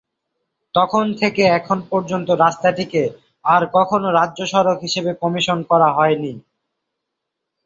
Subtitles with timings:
[0.75, 3.03] তখন থেকে এখন পর্যন্ত রাস্তাটিকে
[3.45, 6.33] আর কখনো রাজ্য সড়ক হিসেবে কমিশন করা হয়নি।